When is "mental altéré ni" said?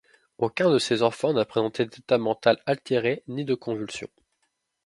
2.17-3.45